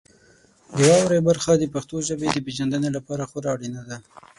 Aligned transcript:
د 0.75 0.77
واورئ 0.89 1.19
برخه 1.29 1.51
د 1.57 1.63
پښتو 1.73 1.95
ژبې 2.07 2.27
د 2.31 2.37
پیژندنې 2.45 2.89
لپاره 2.97 3.27
خورا 3.29 3.49
اړینه 3.55 3.81
ده. 3.89 3.97